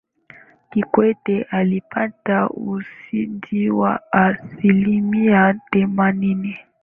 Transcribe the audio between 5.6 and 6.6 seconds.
themanini